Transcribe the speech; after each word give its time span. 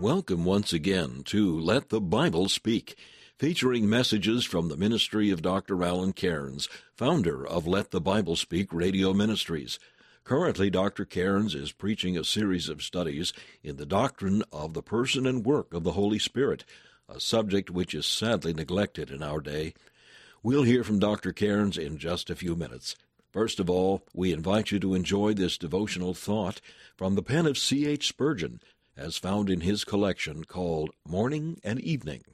Welcome 0.00 0.44
once 0.44 0.72
again 0.72 1.22
to 1.24 1.58
Let 1.58 1.88
the 1.88 2.00
Bible 2.00 2.48
Speak, 2.48 2.96
featuring 3.36 3.90
messages 3.90 4.44
from 4.44 4.68
the 4.68 4.76
ministry 4.76 5.30
of 5.30 5.42
Dr. 5.42 5.82
Alan 5.82 6.12
Cairns, 6.12 6.68
founder 6.94 7.44
of 7.44 7.66
Let 7.66 7.90
the 7.90 8.00
Bible 8.00 8.36
Speak 8.36 8.72
Radio 8.72 9.12
Ministries. 9.12 9.80
Currently, 10.22 10.70
Dr. 10.70 11.04
Cairns 11.04 11.52
is 11.52 11.72
preaching 11.72 12.16
a 12.16 12.22
series 12.22 12.68
of 12.68 12.80
studies 12.80 13.32
in 13.64 13.74
the 13.74 13.84
doctrine 13.84 14.44
of 14.52 14.72
the 14.72 14.84
person 14.84 15.26
and 15.26 15.44
work 15.44 15.74
of 15.74 15.82
the 15.82 15.92
Holy 15.92 16.20
Spirit, 16.20 16.64
a 17.08 17.18
subject 17.18 17.68
which 17.68 17.92
is 17.92 18.06
sadly 18.06 18.54
neglected 18.54 19.10
in 19.10 19.20
our 19.20 19.40
day. 19.40 19.74
We'll 20.44 20.62
hear 20.62 20.84
from 20.84 21.00
Dr. 21.00 21.32
Cairns 21.32 21.76
in 21.76 21.98
just 21.98 22.30
a 22.30 22.36
few 22.36 22.54
minutes. 22.54 22.94
First 23.32 23.58
of 23.58 23.68
all, 23.68 24.04
we 24.14 24.32
invite 24.32 24.70
you 24.70 24.78
to 24.78 24.94
enjoy 24.94 25.34
this 25.34 25.58
devotional 25.58 26.14
thought 26.14 26.60
from 26.96 27.16
the 27.16 27.22
pen 27.22 27.46
of 27.46 27.58
C. 27.58 27.84
H. 27.84 28.06
Spurgeon, 28.06 28.60
as 28.98 29.16
found 29.16 29.48
in 29.48 29.60
his 29.60 29.84
collection 29.84 30.44
called 30.44 30.90
Morning 31.06 31.60
and 31.62 31.80
Evening. 31.80 32.24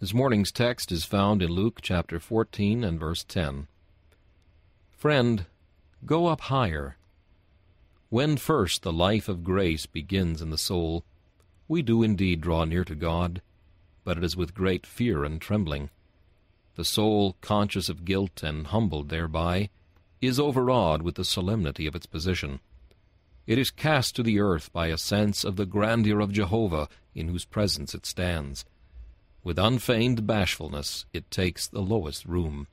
This 0.00 0.12
morning's 0.12 0.50
text 0.50 0.90
is 0.90 1.04
found 1.04 1.40
in 1.40 1.50
Luke 1.50 1.78
chapter 1.82 2.18
14 2.18 2.82
and 2.82 2.98
verse 2.98 3.22
10. 3.22 3.68
Friend, 4.90 5.46
go 6.04 6.26
up 6.26 6.40
higher. 6.42 6.96
When 8.08 8.36
first 8.36 8.82
the 8.82 8.92
life 8.92 9.28
of 9.28 9.44
grace 9.44 9.86
begins 9.86 10.42
in 10.42 10.50
the 10.50 10.58
soul, 10.58 11.04
we 11.68 11.80
do 11.80 12.02
indeed 12.02 12.40
draw 12.40 12.64
near 12.64 12.84
to 12.84 12.96
God, 12.96 13.40
but 14.02 14.18
it 14.18 14.24
is 14.24 14.36
with 14.36 14.52
great 14.52 14.84
fear 14.84 15.22
and 15.22 15.40
trembling. 15.40 15.90
The 16.74 16.84
soul, 16.84 17.36
conscious 17.40 17.88
of 17.88 18.04
guilt 18.04 18.42
and 18.42 18.66
humbled 18.66 19.10
thereby, 19.10 19.70
is 20.20 20.40
overawed 20.40 21.02
with 21.02 21.14
the 21.14 21.24
solemnity 21.24 21.86
of 21.86 21.94
its 21.94 22.06
position. 22.06 22.58
It 23.50 23.58
is 23.58 23.72
cast 23.72 24.14
to 24.14 24.22
the 24.22 24.38
earth 24.38 24.72
by 24.72 24.86
a 24.86 24.96
sense 24.96 25.42
of 25.42 25.56
the 25.56 25.66
grandeur 25.66 26.20
of 26.20 26.30
Jehovah 26.30 26.88
in 27.16 27.26
whose 27.26 27.44
presence 27.44 27.96
it 27.96 28.06
stands. 28.06 28.64
With 29.42 29.58
unfeigned 29.58 30.24
bashfulness 30.24 31.04
it 31.12 31.32
takes 31.32 31.66
the 31.66 31.80
lowest 31.80 32.24
room. 32.26 32.68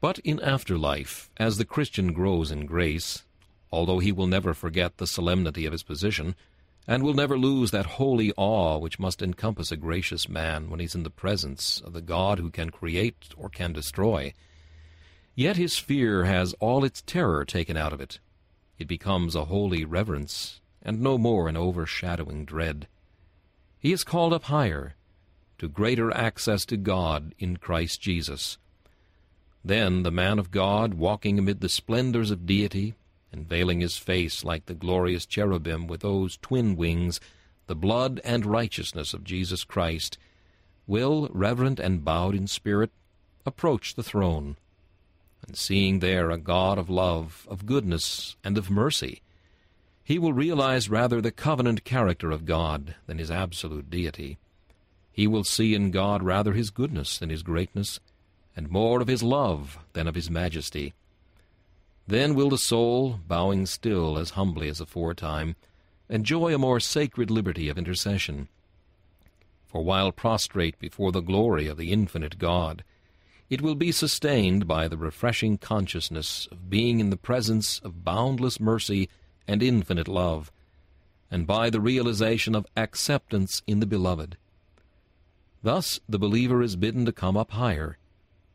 But 0.00 0.18
in 0.18 0.40
afterlife, 0.40 1.30
as 1.36 1.56
the 1.56 1.64
Christian 1.64 2.12
grows 2.12 2.50
in 2.50 2.66
grace, 2.66 3.22
although 3.70 4.00
he 4.00 4.10
will 4.10 4.26
never 4.26 4.54
forget 4.54 4.96
the 4.96 5.06
solemnity 5.06 5.66
of 5.66 5.72
his 5.72 5.84
position, 5.84 6.34
and 6.88 7.04
will 7.04 7.14
never 7.14 7.38
lose 7.38 7.70
that 7.70 7.86
holy 8.02 8.32
awe 8.36 8.78
which 8.78 8.98
must 8.98 9.22
encompass 9.22 9.70
a 9.70 9.76
gracious 9.76 10.28
man 10.28 10.68
when 10.68 10.80
he 10.80 10.86
is 10.86 10.96
in 10.96 11.04
the 11.04 11.10
presence 11.10 11.80
of 11.84 11.92
the 11.92 12.02
God 12.02 12.40
who 12.40 12.50
can 12.50 12.70
create 12.70 13.28
or 13.36 13.48
can 13.48 13.72
destroy, 13.72 14.34
yet 15.36 15.56
his 15.56 15.78
fear 15.78 16.24
has 16.24 16.54
all 16.54 16.84
its 16.84 17.02
terror 17.02 17.44
taken 17.44 17.76
out 17.76 17.92
of 17.92 18.00
it, 18.00 18.18
it 18.78 18.88
becomes 18.88 19.34
a 19.34 19.44
holy 19.44 19.84
reverence, 19.84 20.60
and 20.82 21.00
no 21.00 21.16
more 21.16 21.48
an 21.48 21.56
overshadowing 21.56 22.44
dread. 22.44 22.88
He 23.78 23.92
is 23.92 24.04
called 24.04 24.32
up 24.32 24.44
higher, 24.44 24.94
to 25.58 25.68
greater 25.68 26.12
access 26.12 26.64
to 26.66 26.76
God 26.76 27.34
in 27.38 27.56
Christ 27.56 28.00
Jesus. 28.00 28.58
Then 29.64 30.02
the 30.02 30.10
man 30.10 30.38
of 30.38 30.50
God, 30.50 30.94
walking 30.94 31.38
amid 31.38 31.60
the 31.60 31.68
splendors 31.68 32.30
of 32.30 32.46
deity, 32.46 32.94
and 33.32 33.48
veiling 33.48 33.80
his 33.80 33.96
face 33.96 34.44
like 34.44 34.66
the 34.66 34.74
glorious 34.74 35.26
cherubim 35.26 35.86
with 35.86 36.00
those 36.00 36.36
twin 36.38 36.76
wings, 36.76 37.20
the 37.66 37.74
blood 37.74 38.20
and 38.24 38.44
righteousness 38.44 39.14
of 39.14 39.24
Jesus 39.24 39.64
Christ, 39.64 40.18
will, 40.86 41.28
reverent 41.32 41.80
and 41.80 42.04
bowed 42.04 42.34
in 42.34 42.46
spirit, 42.46 42.90
approach 43.46 43.94
the 43.94 44.02
throne 44.02 44.56
and 45.46 45.56
seeing 45.56 45.98
there 45.98 46.30
a 46.30 46.38
God 46.38 46.78
of 46.78 46.88
love, 46.88 47.46
of 47.50 47.66
goodness, 47.66 48.36
and 48.42 48.56
of 48.56 48.70
mercy, 48.70 49.22
he 50.02 50.18
will 50.18 50.32
realize 50.32 50.90
rather 50.90 51.20
the 51.20 51.32
covenant 51.32 51.84
character 51.84 52.30
of 52.30 52.44
God 52.44 52.94
than 53.06 53.18
his 53.18 53.30
absolute 53.30 53.88
deity. 53.88 54.38
He 55.10 55.26
will 55.26 55.44
see 55.44 55.74
in 55.74 55.90
God 55.90 56.22
rather 56.22 56.52
his 56.52 56.70
goodness 56.70 57.18
than 57.18 57.30
his 57.30 57.42
greatness, 57.42 58.00
and 58.56 58.70
more 58.70 59.00
of 59.00 59.08
his 59.08 59.22
love 59.22 59.78
than 59.94 60.06
of 60.06 60.14
his 60.14 60.30
majesty. 60.30 60.92
Then 62.06 62.34
will 62.34 62.50
the 62.50 62.58
soul, 62.58 63.20
bowing 63.26 63.64
still 63.64 64.18
as 64.18 64.30
humbly 64.30 64.68
as 64.68 64.80
aforetime, 64.80 65.56
enjoy 66.08 66.54
a 66.54 66.58
more 66.58 66.80
sacred 66.80 67.30
liberty 67.30 67.68
of 67.68 67.78
intercession. 67.78 68.48
For 69.64 69.82
while 69.82 70.12
prostrate 70.12 70.78
before 70.78 71.12
the 71.12 71.22
glory 71.22 71.66
of 71.66 71.78
the 71.78 71.92
infinite 71.92 72.38
God, 72.38 72.84
it 73.50 73.60
will 73.60 73.74
be 73.74 73.92
sustained 73.92 74.66
by 74.66 74.88
the 74.88 74.96
refreshing 74.96 75.58
consciousness 75.58 76.48
of 76.50 76.70
being 76.70 76.98
in 76.98 77.10
the 77.10 77.16
presence 77.16 77.78
of 77.80 78.04
boundless 78.04 78.58
mercy 78.58 79.08
and 79.46 79.62
infinite 79.62 80.08
love, 80.08 80.50
and 81.30 81.46
by 81.46 81.68
the 81.68 81.80
realization 81.80 82.54
of 82.54 82.66
acceptance 82.76 83.62
in 83.66 83.80
the 83.80 83.86
Beloved. 83.86 84.36
Thus 85.62 86.00
the 86.08 86.18
believer 86.18 86.62
is 86.62 86.76
bidden 86.76 87.04
to 87.04 87.12
come 87.12 87.36
up 87.36 87.52
higher, 87.52 87.98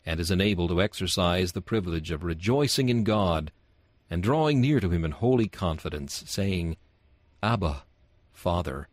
and 0.06 0.20
is 0.20 0.32
enabled 0.32 0.72
to 0.72 0.82
exercise 0.82 1.52
the 1.52 1.62
privilege 1.62 2.10
of 2.10 2.24
rejoicing 2.24 2.90
in 2.90 3.04
God 3.04 3.52
and 4.10 4.24
drawing 4.24 4.60
near 4.60 4.80
to 4.80 4.90
Him 4.90 5.06
in 5.06 5.12
holy 5.12 5.48
confidence, 5.48 6.24
saying, 6.26 6.78
Abba, 7.44 7.84
Father. 8.34 8.88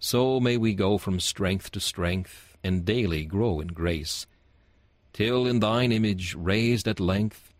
So 0.00 0.40
may 0.40 0.56
we 0.56 0.74
go 0.74 0.98
from 0.98 1.20
strength 1.20 1.70
to 1.72 1.80
strength, 1.80 2.56
and 2.64 2.84
daily 2.84 3.24
grow 3.24 3.60
in 3.60 3.68
grace 3.68 4.26
till 5.18 5.48
in 5.48 5.58
thine 5.58 5.90
image 5.90 6.36
raised 6.36 6.86
at 6.86 7.00
length 7.00 7.52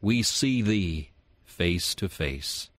we 0.00 0.20
see 0.20 0.62
thee 0.62 1.10
face 1.44 1.94
to 1.94 2.08
face. 2.08 2.70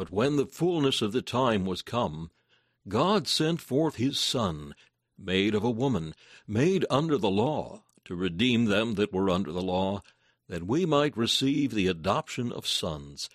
But 0.00 0.10
when 0.10 0.36
the 0.36 0.46
fullness 0.46 1.02
of 1.02 1.12
the 1.12 1.20
time 1.20 1.66
was 1.66 1.82
come, 1.82 2.30
God 2.88 3.28
sent 3.28 3.60
forth 3.60 3.96
his 3.96 4.18
Son, 4.18 4.74
made 5.18 5.54
of 5.54 5.62
a 5.62 5.70
woman, 5.70 6.14
made 6.48 6.86
under 6.88 7.18
the 7.18 7.28
law, 7.28 7.82
to 8.06 8.14
redeem 8.16 8.64
them 8.64 8.94
that 8.94 9.12
were 9.12 9.28
under 9.28 9.52
the 9.52 9.60
law, 9.60 10.00
that 10.48 10.66
we 10.66 10.86
might 10.86 11.18
receive 11.18 11.74
the 11.74 11.86
adoption 11.86 12.50
of 12.50 12.66
sons. 12.66 13.28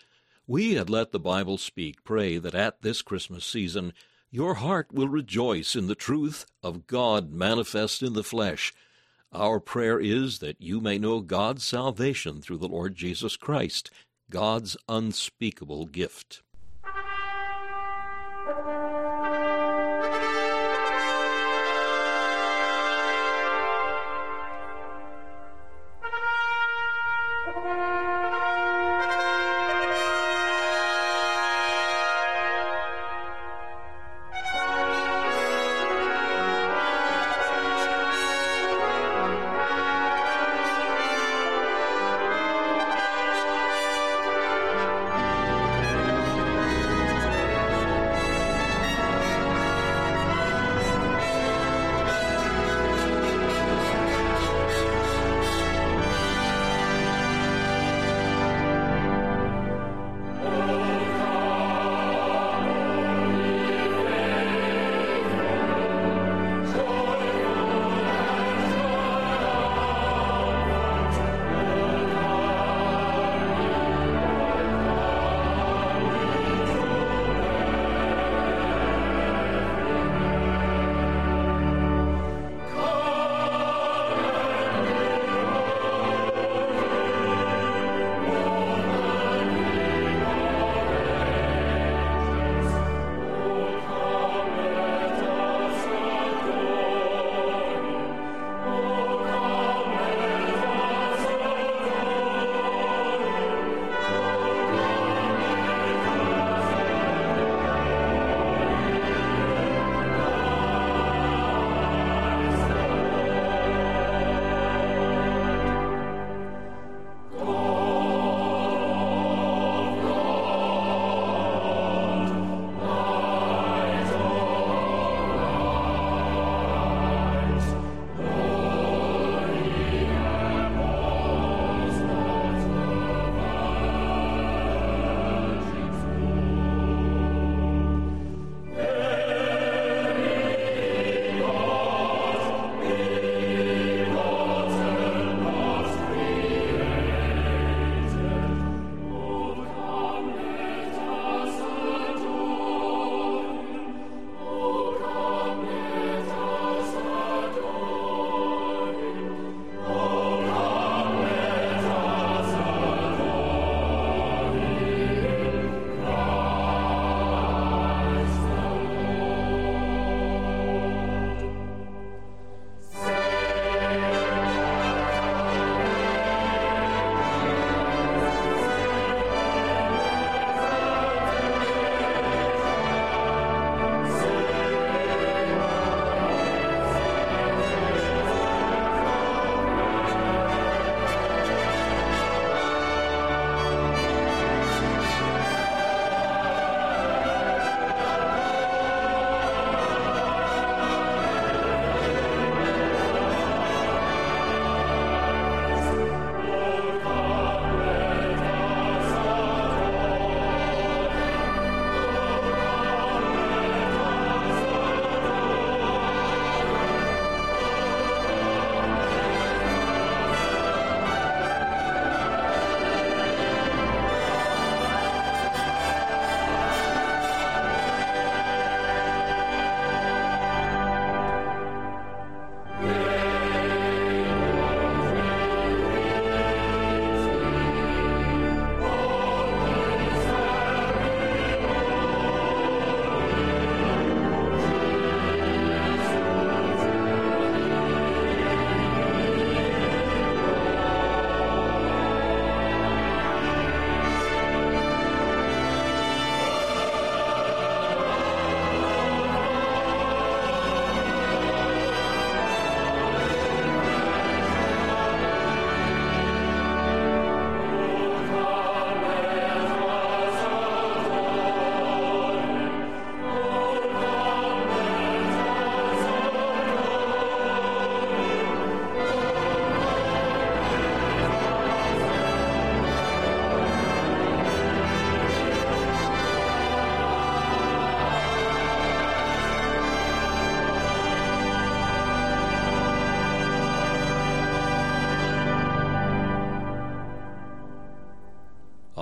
We 0.47 0.75
at 0.75 0.89
Let 0.89 1.11
the 1.11 1.19
Bible 1.19 1.59
Speak 1.59 2.03
pray 2.03 2.39
that 2.39 2.55
at 2.55 2.81
this 2.81 3.03
Christmas 3.03 3.45
season 3.45 3.93
your 4.31 4.55
heart 4.55 4.91
will 4.91 5.07
rejoice 5.07 5.75
in 5.75 5.85
the 5.85 5.93
truth 5.93 6.47
of 6.63 6.87
God 6.87 7.31
manifest 7.31 8.01
in 8.01 8.13
the 8.13 8.23
flesh. 8.23 8.73
Our 9.31 9.59
prayer 9.59 9.99
is 9.99 10.39
that 10.39 10.59
you 10.59 10.81
may 10.81 10.97
know 10.97 11.19
God's 11.19 11.63
salvation 11.63 12.41
through 12.41 12.57
the 12.57 12.67
Lord 12.67 12.95
Jesus 12.95 13.37
Christ, 13.37 13.91
God's 14.31 14.75
unspeakable 14.89 15.85
gift. 15.85 16.41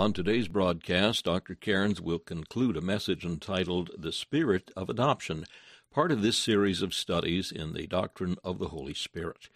On 0.04 0.12
today's 0.12 0.50
broadcast, 0.50 1.24
Dr. 1.24 1.56
Cairns 1.56 2.02
will 2.02 2.20
conclude 2.20 2.76
a 2.76 2.82
message 2.82 3.24
entitled 3.24 3.90
The 3.98 4.12
Spirit 4.12 4.70
of 4.76 4.90
Adoption, 4.90 5.46
part 5.92 6.12
of 6.12 6.22
this 6.22 6.36
series 6.36 6.82
of 6.82 6.94
studies 6.94 7.54
in 7.54 7.72
the 7.72 7.88
doctrine 7.88 8.36
of 8.44 8.60
the 8.60 8.68
Holy 8.68 8.94
Spirit. 8.94 9.48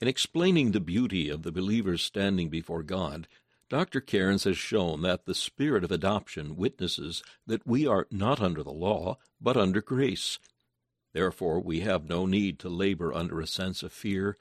In 0.00 0.06
explaining 0.06 0.70
the 0.70 0.78
beauty 0.78 1.28
of 1.28 1.42
the 1.42 1.50
believer's 1.50 2.00
standing 2.00 2.48
before 2.48 2.84
God, 2.84 3.26
Dr. 3.68 4.00
Cairns 4.00 4.44
has 4.44 4.56
shown 4.56 5.02
that 5.02 5.26
the 5.26 5.34
spirit 5.34 5.82
of 5.82 5.90
adoption 5.90 6.54
witnesses 6.54 7.24
that 7.48 7.66
we 7.66 7.84
are 7.84 8.06
not 8.08 8.40
under 8.40 8.62
the 8.62 8.70
law, 8.70 9.18
but 9.40 9.56
under 9.56 9.82
grace. 9.82 10.38
Therefore, 11.12 11.58
we 11.58 11.80
have 11.80 12.08
no 12.08 12.24
need 12.24 12.60
to 12.60 12.68
labor 12.68 13.12
under 13.12 13.40
a 13.40 13.48
sense 13.48 13.82
of 13.82 13.92
fear, 13.92 14.36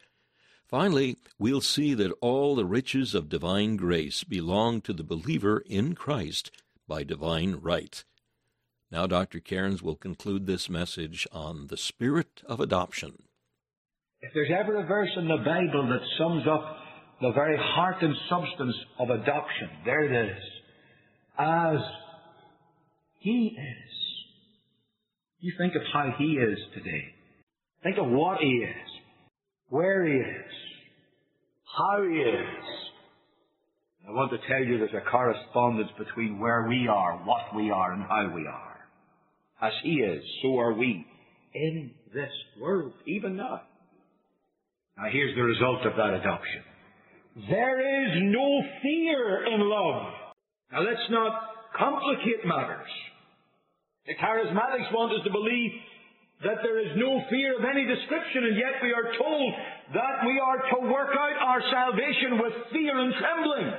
Finally, 0.71 1.17
we'll 1.37 1.59
see 1.59 1.93
that 1.93 2.13
all 2.21 2.55
the 2.55 2.65
riches 2.65 3.13
of 3.13 3.27
divine 3.27 3.75
grace 3.75 4.23
belong 4.23 4.79
to 4.79 4.93
the 4.93 5.03
believer 5.03 5.61
in 5.67 5.93
Christ 5.93 6.49
by 6.87 7.03
divine 7.03 7.57
right. 7.61 8.01
Now, 8.89 9.05
Dr. 9.05 9.41
Cairns 9.41 9.83
will 9.83 9.97
conclude 9.97 10.45
this 10.45 10.69
message 10.69 11.27
on 11.33 11.67
the 11.67 11.75
spirit 11.75 12.41
of 12.45 12.61
adoption. 12.61 13.23
If 14.21 14.33
there's 14.33 14.51
ever 14.57 14.77
a 14.77 14.87
verse 14.87 15.09
in 15.17 15.27
the 15.27 15.43
Bible 15.43 15.89
that 15.89 16.07
sums 16.17 16.43
up 16.47 16.77
the 17.19 17.33
very 17.33 17.57
heart 17.57 18.01
and 18.01 18.15
substance 18.29 18.75
of 18.97 19.09
adoption, 19.09 19.69
there 19.83 20.05
it 20.05 20.31
is. 20.31 20.43
As 21.37 21.79
He 23.19 23.57
is. 23.57 23.93
You 25.41 25.51
think 25.57 25.75
of 25.75 25.81
how 25.91 26.13
He 26.17 26.37
is 26.37 26.57
today. 26.73 27.13
Think 27.83 27.97
of 27.97 28.07
what 28.07 28.39
He 28.39 28.63
is 28.63 28.90
where 29.71 30.05
He 30.05 30.13
is, 30.13 30.51
how 31.77 32.03
He 32.03 32.15
is. 32.17 32.65
I 34.07 34.11
want 34.11 34.31
to 34.31 34.47
tell 34.47 34.63
you 34.63 34.77
there's 34.77 34.91
a 34.93 35.09
correspondence 35.09 35.89
between 35.97 36.39
where 36.39 36.67
we 36.67 36.87
are, 36.87 37.17
what 37.23 37.55
we 37.55 37.71
are, 37.71 37.93
and 37.93 38.03
how 38.03 38.31
we 38.35 38.45
are. 38.45 38.77
As 39.61 39.73
He 39.83 39.93
is, 39.93 40.23
so 40.43 40.59
are 40.59 40.73
we 40.73 41.05
in 41.55 41.91
this 42.13 42.29
world, 42.59 42.93
even 43.07 43.37
now. 43.37 43.61
Now 44.97 45.09
here's 45.09 45.35
the 45.35 45.43
result 45.43 45.85
of 45.85 45.95
that 45.95 46.13
adoption. 46.19 46.63
There 47.49 47.79
is 47.79 48.11
no 48.23 48.61
fear 48.83 49.45
in 49.47 49.61
love. 49.61 50.13
Now 50.73 50.81
let's 50.81 51.09
not 51.09 51.31
complicate 51.77 52.45
matters. 52.45 52.89
The 54.05 54.15
charismatics 54.15 54.91
want 54.93 55.13
us 55.13 55.23
to 55.23 55.31
believe 55.31 55.71
that 56.43 56.65
there 56.65 56.81
is 56.81 56.97
no 56.97 57.21
fear 57.29 57.53
of 57.57 57.63
any 57.65 57.85
description, 57.85 58.49
and 58.49 58.57
yet 58.57 58.81
we 58.81 58.93
are 58.93 59.13
told 59.13 59.49
that 59.93 60.25
we 60.25 60.41
are 60.41 60.59
to 60.73 60.77
work 60.89 61.13
out 61.13 61.37
our 61.37 61.61
salvation 61.69 62.41
with 62.41 62.53
fear 62.73 62.97
and 62.97 63.13
trembling. 63.13 63.69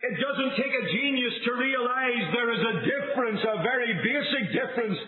It 0.00 0.14
doesn't 0.14 0.54
take 0.56 0.70
a 0.72 0.84
genius 0.94 1.34
to 1.44 1.52
realize 1.58 2.22
there 2.32 2.54
is 2.54 2.62
a 2.62 2.76
difference, 2.86 3.40
a 3.42 3.62
very 3.66 3.92
basic 3.98 4.44
difference, 4.54 4.98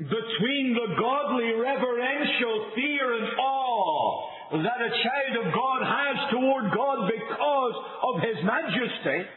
between 0.00 0.74
the 0.74 0.96
godly 0.96 1.52
reverential 1.60 2.72
fear 2.74 3.06
and 3.20 3.28
awe 3.38 4.32
that 4.64 4.80
a 4.80 4.90
child 4.90 5.46
of 5.46 5.52
God 5.52 5.80
has 5.84 6.16
toward 6.32 6.64
God 6.72 7.10
because 7.12 7.76
of 8.02 8.14
His 8.20 8.36
majesty, 8.44 9.28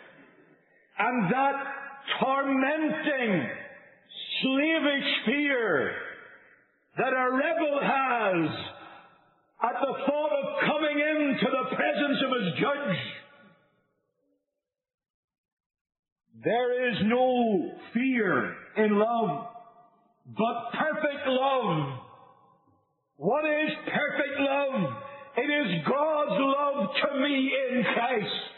and 1.00 1.32
that 1.32 1.56
tormenting, 2.20 3.50
slavish 4.42 5.10
fear 5.26 6.05
that 6.98 7.12
a 7.12 7.32
rebel 7.32 7.80
has 7.82 8.50
at 9.64 9.76
the 9.82 9.94
thought 10.06 10.32
of 10.32 10.46
coming 10.66 11.00
into 11.00 11.46
the 11.46 11.76
presence 11.76 12.20
of 12.26 12.42
his 12.42 12.54
judge. 12.60 12.98
There 16.44 16.90
is 16.90 16.98
no 17.06 17.72
fear 17.94 18.56
in 18.78 18.98
love, 19.00 19.48
but 20.38 20.72
perfect 20.72 21.28
love. 21.28 22.00
What 23.18 23.46
is 23.46 23.72
perfect 23.86 24.40
love? 24.40 24.94
It 25.38 25.50
is 25.50 25.84
God's 25.88 26.40
love 26.40 26.90
to 27.02 27.20
me 27.20 27.52
in 27.70 27.84
Christ. 27.84 28.56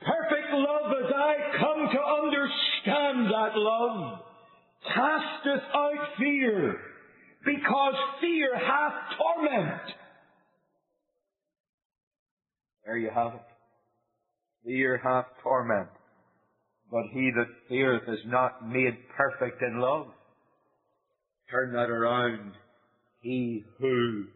Perfect 0.00 0.52
love 0.52 0.92
as 1.04 1.12
I 1.14 1.34
come 1.58 1.88
to 1.92 2.00
understand 2.00 3.26
that 3.26 3.56
love 3.56 4.20
casteth 4.82 5.62
out 5.74 6.16
fear, 6.18 6.76
because 7.44 7.94
fear 8.20 8.56
hath 8.56 9.18
torment. 9.18 9.82
There 12.84 12.96
you 12.96 13.10
have 13.14 13.34
it. 13.34 13.40
Fear 14.64 15.00
hath 15.02 15.26
torment, 15.42 15.88
but 16.90 17.04
he 17.12 17.30
that 17.36 17.46
feareth 17.68 18.08
is 18.08 18.24
not 18.26 18.66
made 18.68 18.96
perfect 19.16 19.62
in 19.62 19.80
love. 19.80 20.06
Turn 21.50 21.72
that 21.72 21.90
around. 21.90 22.52
He 23.22 23.64
who, 23.78 24.26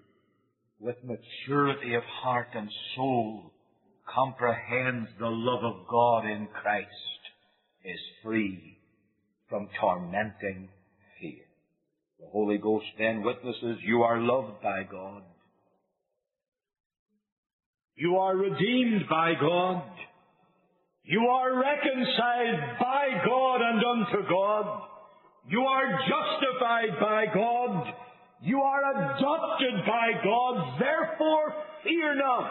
with 0.81 0.97
maturity 1.05 1.95
of 1.95 2.03
heart 2.23 2.49
and 2.55 2.69
soul, 2.97 3.53
comprehends 4.13 5.09
the 5.19 5.27
love 5.27 5.65
of 5.65 5.87
God 5.89 6.27
in 6.27 6.49
Christ 6.63 6.91
is 7.85 8.01
free 8.23 8.79
from 9.55 9.69
tormenting 9.81 10.69
fear. 11.21 11.45
The 12.19 12.27
Holy 12.33 12.59
Ghost 12.59 12.87
then 12.99 13.23
witnesses 13.23 13.79
you 13.87 14.03
are 14.03 14.21
loved 14.21 14.61
by 14.61 14.83
God. 14.83 15.23
You 17.95 18.17
are 18.17 18.37
redeemed 18.37 19.03
by 19.09 19.35
God. 19.41 19.85
You 21.05 21.21
are 21.21 21.57
reconciled 21.57 22.79
by 22.81 23.07
God 23.25 23.61
and 23.61 23.85
unto 23.85 24.29
God. 24.29 24.89
You 25.49 25.61
are 25.61 26.01
justified 26.01 27.01
by 27.01 27.27
God. 27.33 27.95
You 28.43 28.61
are 28.61 28.91
adopted 28.91 29.87
by 29.87 30.21
God. 30.25 30.81
Therefore, 30.81 31.55
fear 31.85 32.17
not. 32.17 32.51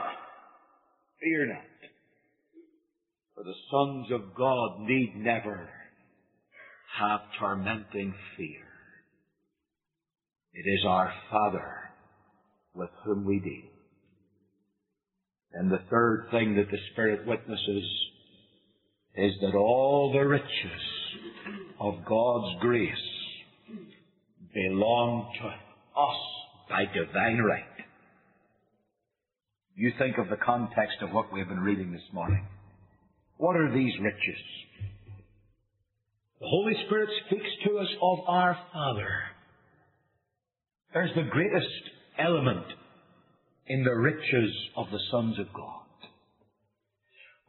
Fear 1.22 1.48
not. 1.48 1.90
For 3.36 3.44
the 3.44 3.56
sons 3.70 4.08
of 4.10 4.34
God 4.38 4.80
need 4.88 5.18
never 5.18 5.70
have 7.00 7.22
tormenting 7.40 8.14
fear. 8.38 8.64
It 10.54 10.70
is 10.70 10.86
our 10.88 11.12
Father 11.32 11.68
with 12.76 12.90
whom 13.04 13.26
we 13.26 13.40
deal. 13.40 13.70
And 15.54 15.72
the 15.72 15.82
third 15.90 16.28
thing 16.32 16.56
that 16.56 16.70
the 16.72 16.78
Spirit 16.92 17.28
witnesses 17.28 17.84
is 19.16 19.34
that 19.42 19.56
all 19.56 20.12
the 20.12 20.26
riches 20.26 20.82
of 21.80 22.06
God's 22.06 22.60
grace 22.62 22.94
belong 24.54 25.32
to 25.42 25.48
us 25.48 26.18
by 26.70 26.86
divine 26.86 27.40
right. 27.40 27.64
You 29.76 29.92
think 29.98 30.18
of 30.18 30.30
the 30.30 30.44
context 30.44 30.98
of 31.02 31.12
what 31.12 31.34
we 31.34 31.40
have 31.40 31.50
been 31.50 31.60
reading 31.60 31.92
this 31.92 32.14
morning. 32.14 32.46
What 33.38 33.56
are 33.56 33.74
these 33.74 33.94
riches? 34.00 34.42
The 36.44 36.50
Holy 36.52 36.76
Spirit 36.88 37.08
speaks 37.26 37.48
to 37.64 37.80
us 37.80 37.88
of 38.04 38.20
our 38.28 38.60
Father. 38.74 39.16
There's 40.94 41.16
the 41.16 41.32
greatest 41.32 41.84
element 42.20 42.68
in 43.68 43.86
the 43.86 43.96
riches 43.96 44.52
of 44.76 44.92
the 44.92 45.00
sons 45.10 45.40
of 45.40 45.48
God. 45.56 45.88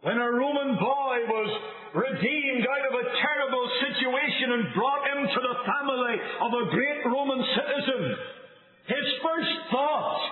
When 0.06 0.14
a 0.14 0.30
Roman 0.30 0.78
boy 0.78 1.16
was 1.26 1.50
redeemed 1.90 2.66
out 2.70 2.86
of 2.86 2.94
a 2.94 3.10
terrible 3.18 3.66
situation 3.82 4.62
and 4.62 4.74
brought 4.78 5.10
into 5.10 5.40
the 5.42 5.58
family 5.66 6.14
of 6.46 6.50
a 6.54 6.70
great 6.70 7.02
Roman 7.10 7.42
citizen, 7.50 8.14
his 8.86 9.06
first 9.26 9.54
thought 9.74 10.22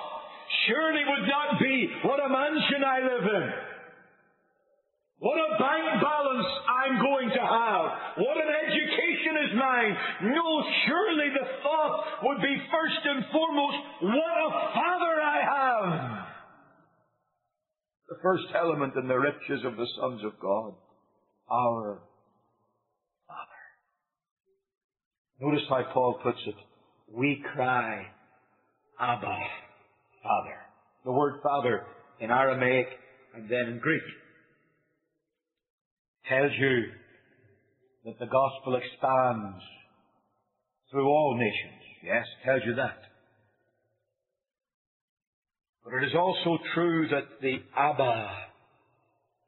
surely 0.70 1.02
would 1.02 1.26
not 1.26 1.58
be, 1.58 1.90
what 2.06 2.22
a 2.22 2.30
mansion 2.30 2.86
I 2.86 2.98
live 3.10 3.26
in. 3.26 3.71
What 5.22 5.38
a 5.38 5.54
bank 5.54 6.02
balance 6.02 6.50
I'm 6.66 6.98
going 6.98 7.28
to 7.30 7.42
have. 7.46 7.84
What 8.18 8.36
an 8.42 8.50
education 8.66 9.34
is 9.46 9.54
mine. 9.54 9.94
No, 10.34 10.64
surely 10.88 11.30
the 11.30 11.46
thought 11.62 12.04
would 12.24 12.42
be 12.42 12.56
first 12.72 13.06
and 13.06 13.24
foremost, 13.30 13.76
what 14.02 14.34
a 14.42 14.50
father 14.74 15.14
I 15.22 15.38
have. 15.46 16.26
The 18.08 18.16
first 18.20 18.46
element 18.58 18.94
in 18.96 19.06
the 19.06 19.14
riches 19.14 19.64
of 19.64 19.76
the 19.76 19.86
sons 20.00 20.22
of 20.24 20.40
God. 20.40 20.74
Our 21.48 22.02
Father. 23.28 23.62
Notice 25.40 25.62
how 25.68 25.84
Paul 25.94 26.18
puts 26.20 26.40
it. 26.48 26.56
We 27.08 27.44
cry, 27.54 28.06
Abba, 28.98 29.38
Father. 30.24 30.56
The 31.04 31.12
word 31.12 31.34
Father 31.44 31.86
in 32.18 32.32
Aramaic 32.32 32.88
and 33.36 33.48
then 33.48 33.74
in 33.74 33.78
Greek 33.78 34.02
tells 36.32 36.52
you 36.58 36.84
that 38.04 38.18
the 38.18 38.26
gospel 38.26 38.76
expands 38.76 39.62
through 40.90 41.06
all 41.06 41.36
nations. 41.36 41.82
Yes, 42.04 42.24
tells 42.44 42.62
you 42.64 42.74
that. 42.76 42.98
But 45.84 45.94
it 45.94 46.06
is 46.06 46.14
also 46.16 46.58
true 46.74 47.08
that 47.08 47.40
the 47.40 47.56
Abba 47.76 48.30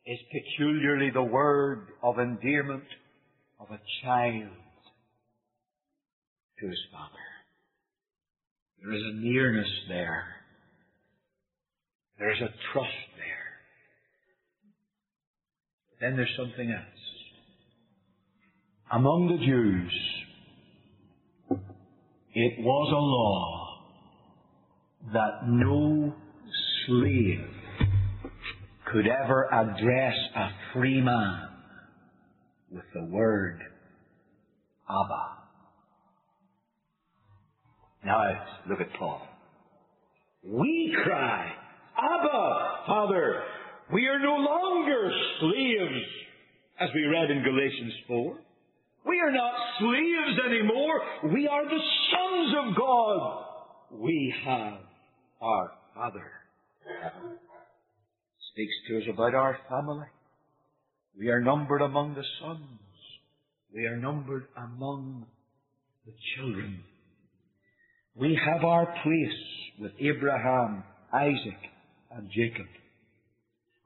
is 0.07 0.19
peculiarly 0.33 1.11
the 1.11 1.23
word 1.23 1.89
of 2.03 2.19
endearment 2.19 2.85
of 3.61 3.69
a 3.71 3.81
child 4.03 4.51
to 6.61 6.67
his 6.67 6.81
father. 6.93 7.25
There 8.83 8.93
is 8.93 9.03
a 9.03 9.17
nearness 9.17 9.71
there. 9.89 10.25
There 12.19 12.31
is 12.31 12.41
a 12.41 12.53
trust 12.73 12.91
there. 13.17 13.34
Then 16.01 16.17
there's 16.17 16.35
something 16.37 16.71
else. 16.71 16.85
Among 18.93 19.29
the 19.29 19.45
Jews, 19.45 19.93
it 22.35 22.59
was 22.59 22.93
a 22.93 22.97
law 22.97 23.65
that 25.13 25.49
no 25.49 26.15
slave 26.87 27.47
could 28.93 29.07
ever 29.07 29.49
address 29.53 30.15
a 30.37 30.49
free 30.73 31.01
man 31.01 31.49
with 32.71 32.85
the 32.95 33.05
word 33.05 33.61
Abba. 34.89 35.31
Now, 38.05 38.45
look 38.69 38.81
at 38.81 38.93
Paul. 38.99 39.23
We 40.45 40.95
cry, 41.05 41.53
Abba, 41.97 42.85
Father. 42.87 43.43
We 43.93 44.07
are 44.07 44.19
no 44.19 44.37
longer 44.37 45.11
slaves, 45.41 46.07
as 46.81 46.89
we 46.95 47.03
read 47.03 47.31
in 47.31 47.43
Galatians 47.43 47.93
4. 48.09 48.39
We 49.07 49.21
are 49.21 49.31
not 49.31 49.55
slaves 49.79 50.39
anymore. 50.49 51.03
We 51.35 51.47
are 51.47 51.65
the 51.65 51.83
sons 52.11 52.55
of 52.63 52.77
God. 52.77 53.45
We 53.93 54.35
have 54.47 54.79
our 55.43 55.73
Father. 55.95 56.31
Speaks 58.53 58.75
to 58.89 58.99
us 58.99 59.03
about 59.13 59.35
our 59.35 59.59
family. 59.69 60.07
We 61.19 61.29
are 61.29 61.41
numbered 61.41 61.83
among 61.83 62.15
the 62.15 62.25
sons. 62.41 62.81
We 63.75 63.85
are 63.87 63.97
numbered 63.97 64.47
among 64.57 65.27
the 66.07 66.13
children. 66.37 66.81
We 68.17 68.39
have 68.47 68.65
our 68.65 68.87
place 69.03 69.81
with 69.81 69.93
Abraham, 70.01 70.85
Isaac, 71.13 71.59
and 72.11 72.31
Jacob. 72.35 72.67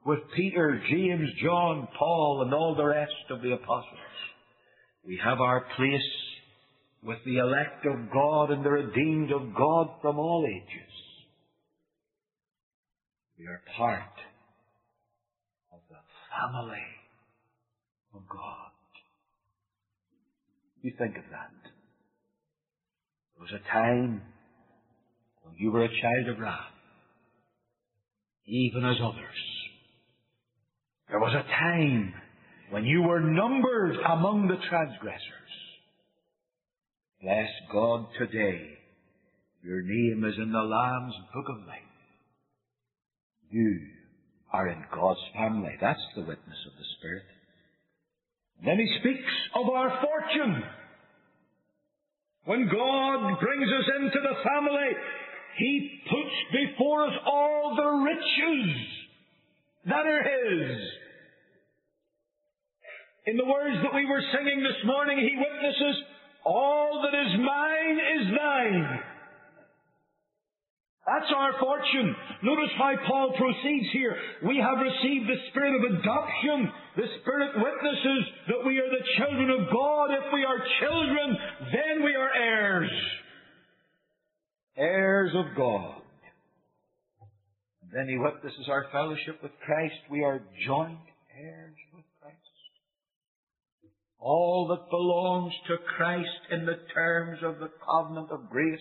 With 0.09 0.21
Peter, 0.35 0.81
James, 0.89 1.29
John, 1.43 1.87
Paul, 1.99 2.41
and 2.43 2.51
all 2.51 2.73
the 2.73 2.83
rest 2.83 3.29
of 3.29 3.43
the 3.43 3.51
apostles. 3.51 4.15
We 5.05 5.21
have 5.23 5.39
our 5.39 5.67
place 5.77 6.11
with 7.03 7.19
the 7.27 7.37
elect 7.37 7.85
of 7.85 8.11
God 8.11 8.49
and 8.49 8.65
the 8.65 8.71
redeemed 8.71 9.31
of 9.31 9.53
God 9.55 9.89
from 10.01 10.17
all 10.17 10.47
ages. 10.49 10.93
We 13.37 13.45
are 13.45 13.61
part 13.77 14.01
of 15.71 15.79
the 15.87 16.01
family 16.33 16.87
of 18.15 18.21
God. 18.27 18.71
You 20.81 20.91
think 20.97 21.17
of 21.17 21.23
that. 21.29 21.51
There 23.35 23.41
was 23.41 23.51
a 23.53 23.71
time 23.71 24.23
when 25.43 25.53
you 25.59 25.69
were 25.71 25.83
a 25.83 26.01
child 26.01 26.29
of 26.33 26.39
wrath, 26.39 26.73
even 28.47 28.83
as 28.83 28.95
others. 29.03 29.58
There 31.09 31.19
was 31.19 31.33
a 31.33 31.49
time 31.49 32.13
when 32.69 32.85
you 32.85 33.01
were 33.01 33.19
numbered 33.19 33.95
among 34.11 34.47
the 34.47 34.57
transgressors. 34.69 35.23
Bless 37.21 37.49
God 37.71 38.05
today. 38.17 38.77
Your 39.63 39.81
name 39.81 40.23
is 40.25 40.35
in 40.37 40.51
the 40.51 40.59
Lamb's 40.59 41.15
Book 41.33 41.45
of 41.49 41.67
Life. 41.67 41.79
You 43.49 43.79
are 44.53 44.67
in 44.67 44.83
God's 44.93 45.19
family. 45.33 45.75
That's 45.81 45.99
the 46.15 46.21
witness 46.21 46.57
of 46.67 46.77
the 46.77 46.85
Spirit. 46.97 47.23
Then 48.63 48.77
he 48.77 48.97
speaks 48.99 49.31
of 49.55 49.67
our 49.69 50.01
fortune. 50.01 50.63
When 52.45 52.65
God 52.65 53.39
brings 53.39 53.67
us 53.67 53.89
into 53.99 54.19
the 54.21 54.43
family, 54.43 54.89
He 55.57 56.01
puts 56.09 56.35
before 56.51 57.07
us 57.07 57.13
all 57.25 57.75
the 57.75 58.05
riches 58.05 58.75
that 59.85 60.05
are 60.05 60.23
His. 60.23 60.77
In 63.29 63.37
the 63.37 63.45
words 63.45 63.77
that 63.85 63.93
we 63.93 64.09
were 64.09 64.23
singing 64.33 64.63
this 64.65 64.81
morning, 64.89 65.19
He 65.21 65.37
witnesses, 65.37 66.01
all 66.43 67.05
that 67.05 67.13
is 67.13 67.31
mine 67.37 67.97
is 68.17 68.25
thine. 68.33 68.99
That's 71.05 71.31
our 71.37 71.53
fortune. 71.59 72.15
Notice 72.41 72.73
how 72.77 72.93
Paul 73.05 73.33
proceeds 73.37 73.85
here. 73.93 74.15
We 74.45 74.57
have 74.57 74.81
received 74.81 75.29
the 75.29 75.41
spirit 75.49 75.77
of 75.77 75.99
adoption. 75.99 76.71
The 76.97 77.09
Spirit 77.21 77.53
witnesses 77.55 78.23
that 78.47 78.65
we 78.65 78.79
are 78.79 78.89
the 78.89 79.05
children 79.17 79.49
of 79.61 79.71
God. 79.73 80.09
If 80.09 80.33
we 80.33 80.43
are 80.45 80.59
children, 80.81 81.37
then 81.71 82.03
we 82.03 82.15
are 82.15 82.33
heirs. 82.33 82.91
Heirs 84.75 85.31
of 85.35 85.55
God. 85.55 86.01
And 87.81 87.91
Then 87.93 88.09
he 88.09 88.17
witnesses 88.17 88.67
our 88.69 88.87
fellowship 88.91 89.41
with 89.43 89.51
Christ. 89.65 90.01
We 90.09 90.23
are 90.23 90.41
joint 90.65 90.99
heirs. 91.39 91.75
All 94.19 94.67
that 94.67 94.89
belongs 94.89 95.53
to 95.67 95.77
Christ 95.95 96.51
in 96.51 96.65
the 96.65 96.77
terms 96.93 97.39
of 97.43 97.59
the 97.59 97.71
covenant 97.85 98.31
of 98.31 98.49
grace 98.49 98.79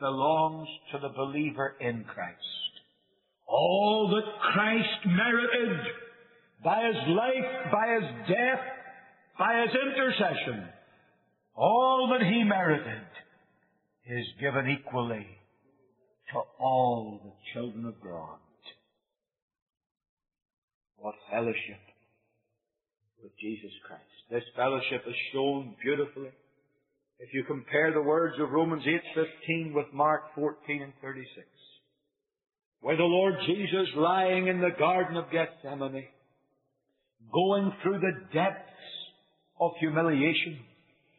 belongs 0.00 0.68
to 0.92 0.98
the 0.98 1.10
believer 1.10 1.76
in 1.80 2.04
Christ. 2.04 2.38
All 3.46 4.08
that 4.14 4.52
Christ 4.52 5.06
merited 5.06 5.78
by 6.64 6.86
His 6.86 7.08
life, 7.08 7.72
by 7.72 7.94
His 8.00 8.28
death, 8.28 8.64
by 9.38 9.62
His 9.62 9.74
intercession, 9.74 10.68
all 11.54 12.16
that 12.16 12.26
He 12.26 12.42
merited 12.42 13.06
is 14.06 14.26
given 14.40 14.68
equally 14.68 15.26
to 16.32 16.40
all 16.58 17.20
the 17.22 17.52
children 17.52 17.84
of 17.84 18.00
God. 18.02 18.38
What 20.96 21.14
fellowship 21.30 21.91
with 23.22 23.32
Jesus 23.38 23.70
Christ. 23.86 24.02
This 24.30 24.42
fellowship 24.56 25.02
is 25.06 25.14
shown 25.32 25.76
beautifully 25.82 26.30
if 27.20 27.32
you 27.32 27.44
compare 27.44 27.92
the 27.92 28.02
words 28.02 28.34
of 28.40 28.50
Romans 28.50 28.84
8:15 28.84 29.72
with 29.74 29.86
Mark 29.92 30.34
14 30.34 30.82
and 30.82 30.92
36, 31.00 31.46
where 32.80 32.96
the 32.96 33.04
Lord 33.04 33.34
Jesus 33.46 33.94
lying 33.94 34.48
in 34.48 34.60
the 34.60 34.74
Garden 34.76 35.16
of 35.16 35.30
Gethsemane, 35.30 36.08
going 37.32 37.72
through 37.82 38.00
the 38.00 38.26
depths 38.32 38.72
of 39.60 39.76
humiliation, 39.78 40.58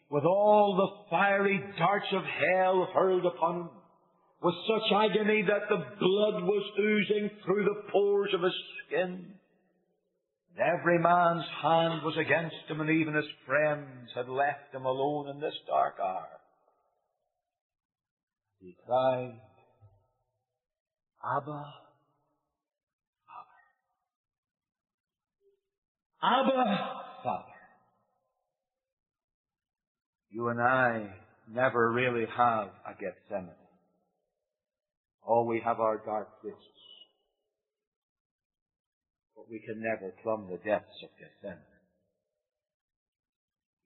with 0.10 0.26
all 0.26 0.76
the 0.76 1.10
fiery 1.10 1.64
darts 1.78 2.12
of 2.12 2.24
hell 2.26 2.86
hurled 2.94 3.26
upon 3.26 3.62
him, 3.62 3.70
with 4.42 4.56
such 4.68 4.92
agony 4.92 5.42
that 5.44 5.70
the 5.70 5.78
blood 5.78 6.44
was 6.44 6.80
oozing 6.80 7.30
through 7.46 7.64
the 7.64 7.92
pores 7.92 8.34
of 8.34 8.42
his 8.42 8.54
skin, 8.86 9.33
and 10.56 10.80
every 10.80 11.00
man's 11.00 11.46
hand 11.62 12.04
was 12.04 12.16
against 12.18 12.56
him, 12.70 12.82
and 12.82 12.90
even 12.90 13.16
his 13.16 13.26
friends 13.46 14.10
had 14.16 14.30
left 14.30 14.74
him 14.74 14.86
alone 14.86 15.30
in 15.30 15.40
this 15.40 15.54
dark 15.68 15.96
hour. 16.00 16.28
He 18.60 18.76
cried, 18.86 19.34
Abba, 21.26 21.66
Father. 23.28 23.62
Abba, 26.24 26.78
Father. 27.24 27.44
You 30.30 30.50
and 30.50 30.62
I 30.62 31.10
never 31.52 31.92
really 31.92 32.26
have 32.38 32.68
a 32.88 32.94
Gethsemane. 33.00 33.50
Oh, 35.28 35.44
we 35.46 35.62
have 35.64 35.80
our 35.80 36.02
dark 36.06 36.42
places 36.42 36.60
we 39.54 39.60
can 39.60 39.80
never 39.84 40.12
plumb 40.24 40.48
the 40.50 40.58
depths 40.68 40.98
of 41.04 41.10
Gethsemane. 41.20 41.60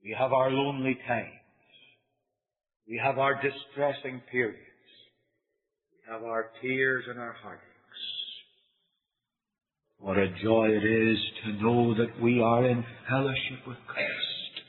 We 0.01 0.15
have 0.17 0.31
our 0.31 0.49
lonely 0.49 0.97
times. 1.05 1.27
We 2.87 2.97
have 3.03 3.19
our 3.19 3.33
distressing 3.35 4.21
periods. 4.31 4.61
We 5.91 6.13
have 6.13 6.23
our 6.23 6.51
tears 6.61 7.03
and 7.09 7.19
our 7.19 7.33
heartaches. 7.43 7.67
What 9.99 10.17
a 10.17 10.29
joy 10.41 10.67
it 10.69 10.85
is 10.85 11.17
to 11.43 11.61
know 11.61 11.93
that 11.95 12.21
we 12.21 12.39
are 12.39 12.65
in 12.65 12.85
fellowship 13.09 13.67
with 13.67 13.77
Christ. 13.87 14.63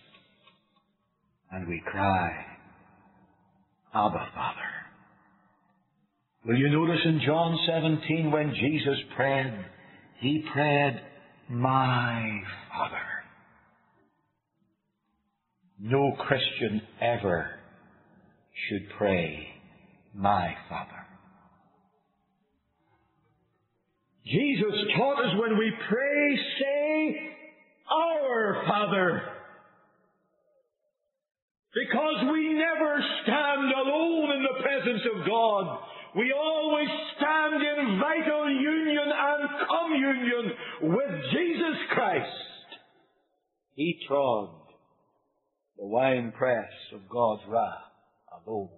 And 1.53 1.69
we 1.69 1.81
cry, 1.87 2.29
Abba, 3.95 4.29
Father. 4.35 4.71
Will 6.45 6.57
you 6.57 6.71
notice 6.71 7.01
in 7.05 7.21
John 7.25 7.57
17 7.69 8.33
when 8.33 8.53
Jesus 8.53 8.99
prayed, 9.15 9.65
he 10.21 10.45
prayed, 10.53 11.01
My 11.49 12.41
Father. 12.71 12.97
No 15.81 16.13
Christian 16.27 16.83
ever 17.01 17.51
should 18.69 18.89
pray, 18.99 19.47
My 20.15 20.55
Father. 20.69 20.91
Jesus 24.27 24.75
taught 24.97 25.25
us 25.25 25.41
when 25.41 25.57
we 25.57 25.73
pray, 25.89 26.39
say, 26.61 27.17
Our 27.91 28.63
Father. 28.67 29.23
Because 31.75 32.33
we 32.33 32.55
never 32.55 33.05
stand 33.23 33.73
alone 33.73 34.37
in 34.37 34.43
the 34.43 34.63
presence 34.63 35.03
of 35.15 35.27
God. 35.27 35.79
We 36.19 36.35
always 36.37 36.89
stand 37.17 37.63
in 37.63 38.01
vital 38.01 38.51
union 38.51 39.07
and 39.07 39.49
communion 39.71 40.53
with 40.83 41.23
Jesus 41.31 41.79
Christ. 41.95 42.27
He 43.77 44.01
trod 44.09 44.51
the 45.79 45.87
winepress 45.87 46.73
of 46.93 47.09
God's 47.09 47.43
wrath 47.47 47.87
alone. 48.45 48.69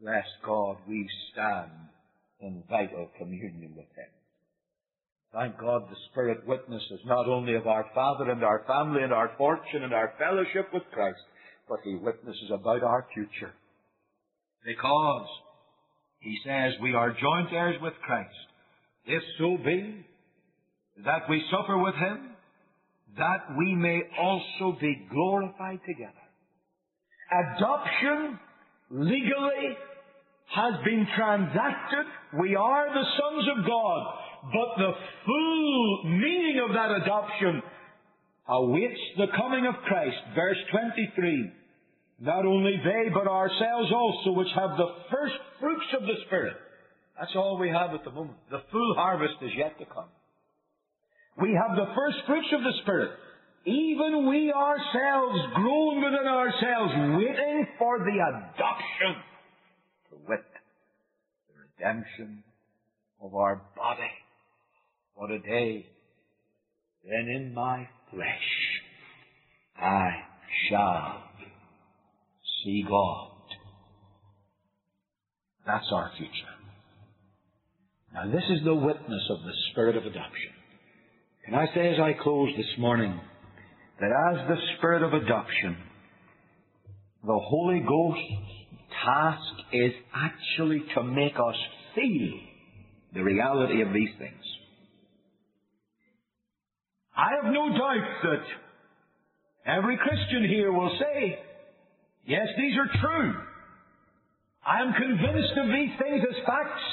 Bless 0.00 0.26
God, 0.44 0.78
we 0.88 1.08
stand 1.32 1.70
in 2.40 2.64
vital 2.68 3.08
communion 3.16 3.74
with 3.76 3.86
Him. 3.94 4.10
Thank 5.32 5.56
God 5.60 5.82
the 5.88 5.96
Spirit 6.10 6.44
witnesses 6.48 6.98
not 7.06 7.28
only 7.28 7.54
of 7.54 7.68
our 7.68 7.86
Father 7.94 8.28
and 8.28 8.42
our 8.42 8.64
family 8.66 9.04
and 9.04 9.12
our 9.12 9.30
fortune 9.38 9.84
and 9.84 9.94
our 9.94 10.14
fellowship 10.18 10.66
with 10.74 10.82
Christ, 10.92 11.22
but 11.68 11.78
He 11.84 11.94
witnesses 11.94 12.50
about 12.52 12.82
our 12.82 13.06
future. 13.14 13.52
Because 14.66 15.28
He 16.22 16.38
says 16.44 16.72
we 16.80 16.94
are 16.94 17.10
joint 17.10 17.52
heirs 17.52 17.76
with 17.82 17.94
Christ. 18.06 18.30
If 19.04 19.22
so 19.38 19.56
be 19.64 20.06
that 21.04 21.28
we 21.28 21.42
suffer 21.50 21.76
with 21.78 21.94
Him, 21.94 22.30
that 23.16 23.56
we 23.58 23.74
may 23.74 24.02
also 24.18 24.78
be 24.80 25.06
glorified 25.10 25.80
together. 25.86 26.12
Adoption 27.30 28.38
legally 28.90 29.76
has 30.54 30.74
been 30.84 31.06
transacted. 31.16 32.06
We 32.40 32.54
are 32.54 32.86
the 32.88 33.04
sons 33.18 33.48
of 33.56 33.66
God. 33.66 34.18
But 34.44 34.78
the 34.78 34.92
full 35.26 36.04
meaning 36.04 36.60
of 36.68 36.74
that 36.74 36.90
adoption 37.02 37.62
awaits 38.48 39.00
the 39.16 39.26
coming 39.36 39.66
of 39.66 39.74
Christ. 39.86 40.16
Verse 40.34 40.58
23. 40.70 41.52
Not 42.22 42.46
only 42.46 42.76
they, 42.84 43.10
but 43.12 43.26
ourselves 43.26 43.90
also, 43.92 44.30
which 44.30 44.46
have 44.54 44.76
the 44.76 44.94
first 45.10 45.34
fruits 45.58 45.86
of 46.00 46.02
the 46.02 46.14
Spirit. 46.26 46.54
That's 47.18 47.34
all 47.34 47.58
we 47.58 47.68
have 47.68 47.90
at 47.94 48.04
the 48.04 48.12
moment. 48.12 48.38
The 48.48 48.62
full 48.70 48.94
harvest 48.94 49.34
is 49.42 49.50
yet 49.56 49.76
to 49.80 49.84
come. 49.86 50.08
We 51.40 51.58
have 51.58 51.76
the 51.76 51.92
first 51.96 52.18
fruits 52.28 52.46
of 52.52 52.60
the 52.60 52.72
Spirit. 52.82 53.10
Even 53.66 54.28
we 54.28 54.52
ourselves, 54.52 55.38
groan 55.56 55.96
within 56.04 56.28
ourselves, 56.28 56.92
waiting 57.18 57.66
for 57.76 57.98
the 57.98 58.14
adoption, 58.14 59.22
to 60.10 60.16
wit, 60.28 60.44
the 61.48 61.84
redemption 61.84 62.44
of 63.20 63.34
our 63.34 63.62
body. 63.76 64.10
What 65.14 65.32
a 65.32 65.40
day. 65.40 65.86
Then 67.04 67.28
in 67.34 67.52
my 67.52 67.88
flesh 68.12 68.48
I 69.76 70.10
shall 70.68 71.21
see 72.64 72.84
God. 72.88 73.30
That's 75.66 75.86
our 75.92 76.10
future. 76.16 76.30
Now 78.14 78.26
this 78.26 78.44
is 78.50 78.64
the 78.64 78.74
witness 78.74 79.22
of 79.30 79.38
the 79.42 79.52
Spirit 79.70 79.96
of 79.96 80.04
adoption. 80.04 80.52
Can 81.44 81.54
I 81.54 81.66
say 81.74 81.88
as 81.88 82.00
I 82.00 82.12
close 82.22 82.50
this 82.56 82.78
morning 82.78 83.18
that 84.00 84.10
as 84.32 84.48
the 84.48 84.56
Spirit 84.76 85.02
of 85.02 85.12
adoption, 85.12 85.76
the 87.24 87.38
Holy 87.38 87.80
Ghost's 87.80 88.62
task 89.04 89.72
is 89.72 89.92
actually 90.14 90.82
to 90.94 91.02
make 91.02 91.34
us 91.34 91.56
feel 91.94 92.32
the 93.14 93.22
reality 93.22 93.82
of 93.82 93.92
these 93.92 94.10
things. 94.18 94.42
I 97.16 97.28
have 97.42 97.52
no 97.52 97.68
doubt 97.68 98.22
that 98.24 99.72
every 99.78 99.98
Christian 99.98 100.48
here 100.48 100.72
will 100.72 100.96
say, 100.98 101.38
yes, 102.26 102.46
these 102.56 102.76
are 102.76 102.90
true. 103.00 103.34
I 104.64 104.80
am 104.80 104.92
convinced 104.94 105.56
of 105.58 105.66
these 105.66 105.94
things 105.98 106.22
as 106.22 106.38
facts. 106.46 106.86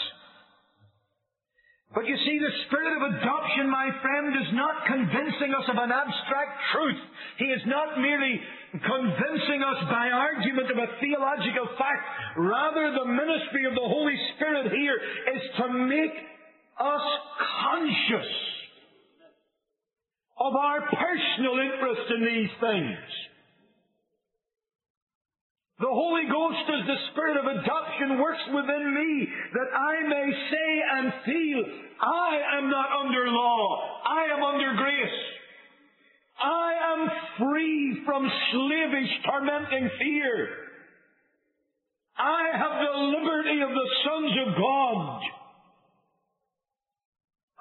But 1.94 2.06
you 2.06 2.18
see, 2.18 2.38
the 2.38 2.54
spirit 2.68 3.02
of 3.02 3.18
adoption, 3.18 3.70
my 3.70 3.90
friend, 4.02 4.30
is 4.38 4.54
not 4.54 4.86
convincing 4.86 5.54
us 5.58 5.66
of 5.70 5.78
an 5.78 5.92
abstract 5.92 6.54
truth. 6.74 7.02
He 7.38 7.46
is 7.46 7.62
not 7.66 7.98
merely 7.98 8.40
convincing 8.74 9.62
us 9.66 9.90
by 9.90 10.10
argument 10.14 10.70
of 10.70 10.78
a 10.78 10.90
theological 11.02 11.66
fact. 11.78 12.04
Rather, 12.38 12.94
the 12.94 13.10
ministry 13.10 13.66
of 13.66 13.74
the 13.74 13.90
Holy 13.90 14.14
Spirit 14.36 14.72
here 14.72 15.02
is 15.34 15.42
to 15.58 15.74
make 15.90 16.14
us 16.80 17.06
conscious 17.66 18.32
of 20.40 20.56
our 20.56 20.82
personal 20.94 21.58
interest 21.58 22.06
in 22.16 22.22
these 22.22 22.54
things. 22.62 23.29
The 25.80 25.88
Holy 25.88 26.24
Ghost, 26.30 26.68
as 26.68 26.88
the 26.88 27.00
Spirit 27.12 27.38
of 27.38 27.46
adoption, 27.46 28.20
works 28.20 28.44
within 28.54 28.94
me 28.94 29.28
that 29.54 29.72
I 29.74 30.08
may 30.10 30.28
say 30.52 30.82
and 30.92 31.14
feel, 31.26 31.64
I 32.02 32.58
am 32.58 32.70
not 32.70 32.88
under 33.00 33.30
law. 33.30 34.02
I 34.06 34.26
am 34.36 34.44
under 34.44 34.76
grace. 34.76 35.20
I 36.38 36.74
am 36.94 37.10
free 37.40 38.02
from 38.06 38.30
slavish, 38.52 39.10
tormenting 39.26 39.90
fear. 40.00 40.50
I 42.18 42.58
have 42.58 42.72
the 42.82 43.00
liberty 43.00 43.62
of 43.62 43.70
the 43.70 43.90
sons 44.04 44.32
of 44.48 44.56
God. 44.58 45.22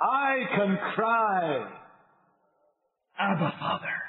I 0.00 0.34
can 0.56 0.78
cry, 0.96 1.70
Abba, 3.16 3.54
Father 3.60 4.07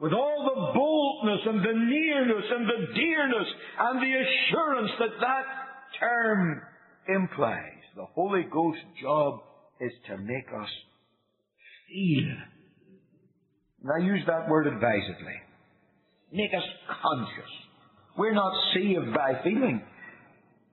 with 0.00 0.12
all 0.12 0.44
the 0.44 0.78
boldness 0.78 1.40
and 1.46 1.60
the 1.60 1.78
nearness 1.78 2.44
and 2.50 2.66
the 2.66 2.94
dearness 2.94 3.48
and 3.80 4.02
the 4.02 4.12
assurance 4.12 4.90
that 4.98 5.20
that 5.20 5.44
term 5.98 6.62
implies. 7.08 7.82
The 7.96 8.04
Holy 8.14 8.42
Ghost's 8.52 8.82
job 9.00 9.40
is 9.80 9.92
to 10.08 10.18
make 10.18 10.48
us 10.48 10.68
feel. 11.88 12.36
And 13.82 13.90
I 14.02 14.04
use 14.04 14.20
that 14.26 14.48
word 14.48 14.66
advisedly. 14.66 15.36
Make 16.32 16.52
us 16.54 16.64
conscious. 17.02 17.52
We're 18.18 18.34
not 18.34 18.52
saved 18.74 19.14
by 19.14 19.40
feeling. 19.44 19.80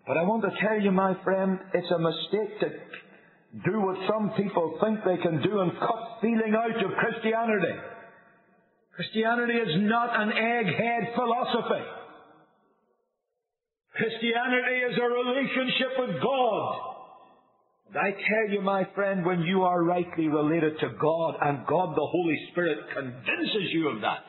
But 0.07 0.17
I 0.17 0.23
want 0.23 0.43
to 0.43 0.49
tell 0.59 0.81
you, 0.81 0.91
my 0.91 1.13
friend, 1.23 1.59
it's 1.73 1.91
a 1.91 1.99
mistake 1.99 2.59
to 2.59 2.69
do 3.71 3.79
what 3.79 3.95
some 4.09 4.31
people 4.35 4.77
think 4.83 4.99
they 5.05 5.21
can 5.21 5.41
do 5.41 5.61
and 5.61 5.71
cut 5.79 6.19
feeling 6.21 6.55
out 6.57 6.83
of 6.83 6.91
Christianity. 6.97 7.79
Christianity 8.95 9.53
is 9.53 9.89
not 9.89 10.21
an 10.21 10.29
egghead 10.29 11.15
philosophy. 11.15 11.85
Christianity 13.95 14.77
is 14.89 14.97
a 14.97 15.05
relationship 15.05 15.91
with 15.97 16.21
God. 16.21 16.79
And 17.89 17.97
I 17.97 18.11
tell 18.11 18.53
you, 18.53 18.61
my 18.61 18.87
friend, 18.95 19.25
when 19.25 19.41
you 19.41 19.63
are 19.63 19.83
rightly 19.83 20.27
related 20.27 20.79
to 20.79 20.89
God 20.99 21.35
and 21.41 21.65
God 21.67 21.95
the 21.95 22.07
Holy 22.11 22.37
Spirit 22.51 22.79
convinces 22.93 23.71
you 23.71 23.89
of 23.89 24.01
that, 24.01 24.25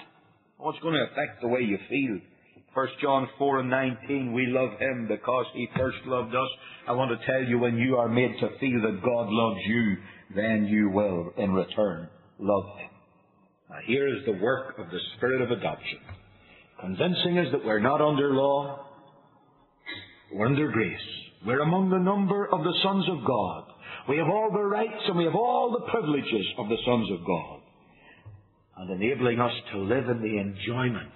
what's 0.59 0.79
going 0.81 0.94
to 0.94 1.12
affect 1.12 1.42
the 1.42 1.48
way 1.48 1.61
you 1.61 1.79
feel? 1.88 2.20
1 2.74 2.88
John 3.03 3.29
4 3.38 3.61
and 3.61 3.70
19, 3.70 4.33
we 4.33 4.46
love 4.48 4.79
Him 4.81 5.09
because 5.09 5.46
He 5.55 5.68
first 5.77 5.98
loved 6.07 6.35
us. 6.35 6.48
I 6.88 6.92
want 6.92 7.11
to 7.18 7.27
tell 7.27 7.42
you, 7.42 7.59
when 7.59 7.77
you 7.77 7.96
are 7.96 8.09
made 8.09 8.33
to 8.40 8.48
feel 8.59 8.83
that 8.83 9.00
God 9.05 9.29
loves 9.29 9.61
you, 9.66 9.96
then 10.35 10.66
you 10.66 10.90
will, 10.90 11.33
in 11.37 11.53
return, 11.53 12.09
love 12.38 12.64
Him. 12.79 12.93
Now, 13.74 13.80
here 13.87 14.06
is 14.06 14.24
the 14.24 14.40
work 14.40 14.78
of 14.78 14.87
the 14.87 15.00
Spirit 15.16 15.42
of 15.42 15.50
adoption. 15.50 15.98
Convincing 16.80 17.38
us 17.38 17.46
that 17.50 17.64
we're 17.64 17.80
not 17.80 18.00
under 18.00 18.32
law, 18.32 18.87
we're 20.32 20.46
under 20.46 20.70
grace. 20.70 21.08
We're 21.44 21.62
among 21.62 21.90
the 21.90 21.98
number 21.98 22.46
of 22.46 22.62
the 22.62 22.74
sons 22.84 23.04
of 23.10 23.26
God. 23.26 23.64
We 24.08 24.18
have 24.18 24.28
all 24.28 24.50
the 24.52 24.62
rights 24.62 25.02
and 25.08 25.18
we 25.18 25.24
have 25.24 25.34
all 25.34 25.72
the 25.72 25.90
privileges 25.90 26.46
of 26.56 26.68
the 26.68 26.76
sons 26.87 27.10
of 27.18 27.26
God. 27.26 27.60
And 28.76 29.02
enabling 29.02 29.40
us 29.40 29.52
to 29.72 29.78
live 29.78 30.08
in 30.08 30.22
the 30.22 30.38
enjoyment 30.38 31.12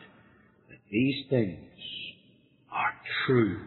that 0.69 0.81
these 0.91 1.27
things 1.31 1.71
are 2.73 2.93
true 3.27 3.61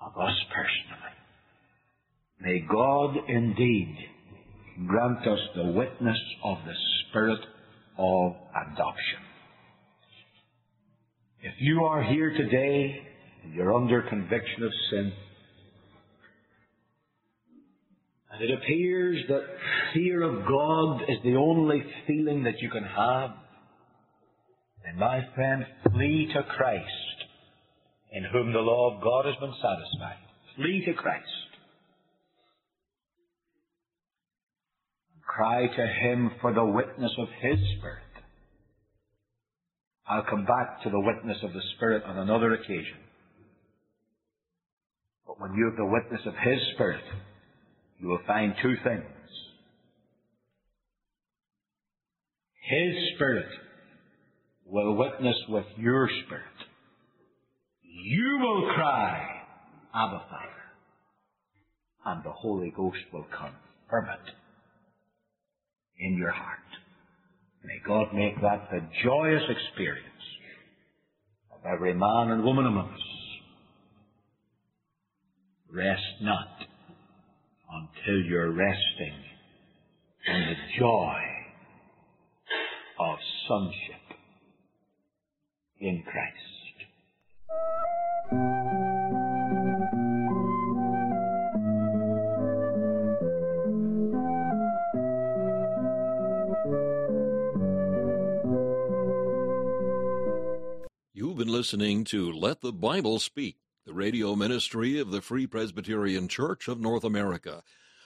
of 0.00 0.12
us 0.16 0.36
personally. 0.54 1.14
May 2.40 2.66
God 2.70 3.16
indeed 3.28 3.96
grant 4.86 5.26
us 5.26 5.40
the 5.56 5.72
witness 5.72 6.18
of 6.44 6.58
the 6.64 6.74
Spirit 7.10 7.40
of 7.98 8.32
adoption. 8.54 9.20
If 11.42 11.54
you 11.58 11.84
are 11.84 12.02
here 12.02 12.32
today 12.36 13.00
and 13.44 13.54
you're 13.54 13.74
under 13.74 14.02
conviction 14.02 14.62
of 14.62 14.70
sin, 14.90 15.12
and 18.32 18.42
it 18.42 18.50
appears 18.54 19.18
that 19.28 19.42
fear 19.92 20.22
of 20.22 20.46
God 20.46 21.02
is 21.08 21.18
the 21.24 21.36
only 21.36 21.82
feeling 22.06 22.44
that 22.44 22.60
you 22.60 22.70
can 22.70 22.84
have, 22.84 23.30
then 24.84 24.98
my 24.98 25.20
friend, 25.34 25.64
flee 25.92 26.30
to 26.34 26.42
Christ, 26.56 26.84
in 28.12 28.24
whom 28.32 28.52
the 28.52 28.58
law 28.58 28.96
of 28.96 29.02
God 29.02 29.26
has 29.26 29.34
been 29.40 29.54
satisfied. 29.60 30.18
Flee 30.56 30.84
to 30.86 30.94
Christ. 30.94 31.49
Cry 35.36 35.64
to 35.64 35.86
Him 35.86 36.32
for 36.40 36.52
the 36.52 36.64
witness 36.64 37.12
of 37.18 37.28
His 37.40 37.58
Spirit. 37.78 38.02
I'll 40.08 40.24
come 40.28 40.44
back 40.44 40.82
to 40.82 40.90
the 40.90 40.98
witness 40.98 41.38
of 41.44 41.52
the 41.52 41.62
Spirit 41.76 42.02
on 42.04 42.18
another 42.18 42.54
occasion. 42.54 42.98
But 45.24 45.40
when 45.40 45.54
you 45.54 45.66
have 45.66 45.76
the 45.76 45.86
witness 45.86 46.20
of 46.26 46.34
His 46.34 46.60
Spirit, 46.74 47.04
you 48.00 48.08
will 48.08 48.18
find 48.26 48.54
two 48.60 48.74
things. 48.82 49.04
His 52.68 52.94
Spirit 53.14 53.46
will 54.66 54.96
witness 54.96 55.36
with 55.48 55.66
your 55.76 56.08
spirit. 56.24 56.44
You 57.84 58.38
will 58.40 58.72
cry, 58.74 59.26
Abba 59.94 60.24
Father. 60.28 60.46
And 62.04 62.24
the 62.24 62.32
Holy 62.32 62.72
Ghost 62.76 62.98
will 63.12 63.26
confirm 63.30 64.08
it 64.26 64.34
in 66.00 66.16
your 66.16 66.30
heart. 66.30 66.58
May 67.64 67.78
God 67.86 68.14
make 68.14 68.40
that 68.40 68.68
the 68.70 68.80
joyous 69.04 69.42
experience 69.48 70.06
of 71.52 71.60
every 71.70 71.92
man 71.92 72.30
and 72.30 72.42
woman 72.42 72.66
among 72.66 72.88
us. 72.88 73.00
Rest 75.72 76.22
not 76.22 76.48
until 77.70 78.24
you're 78.28 78.50
resting 78.50 79.14
in 80.26 80.40
the 80.40 80.78
joy 80.78 81.20
of 82.98 83.18
sonship 83.46 84.18
in 85.80 86.02
Christ. 86.02 86.59
Listening 101.50 102.04
to 102.04 102.30
Let 102.30 102.60
the 102.60 102.72
Bible 102.72 103.18
Speak, 103.18 103.56
the 103.84 103.92
radio 103.92 104.36
ministry 104.36 105.00
of 105.00 105.10
the 105.10 105.20
Free 105.20 105.48
Presbyterian 105.48 106.28
Church 106.28 106.68
of 106.68 106.80
North 106.80 107.02
America. 107.02 107.64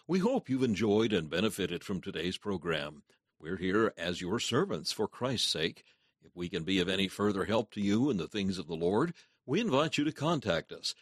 We 0.09 0.21
hope 0.21 0.49
you've 0.49 0.63
enjoyed 0.63 1.13
and 1.13 1.29
benefited 1.29 1.85
from 1.85 2.01
today's 2.01 2.39
program. 2.39 3.03
We're 3.39 3.59
here 3.59 3.93
as 3.99 4.23
your 4.23 4.41
servants 4.41 4.93
for 4.93 5.07
Christ's 5.07 5.53
sake. 5.53 5.85
If 6.23 6.35
we 6.35 6.49
can 6.49 6.65
be 6.65 6.81
of 6.81 6.89
any 6.89 7.07
further 7.07 7.45
help 7.45 7.71
to 7.73 7.83
you 7.83 8.09
in 8.09 8.17
the 8.17 8.29
things 8.29 8.59
of 8.59 8.67
the 8.67 8.75
Lord, 8.75 9.13
we 9.45 9.61
invite 9.61 9.99
you 9.99 10.05
to 10.05 10.13
contact 10.13 10.73
us. 10.73 10.95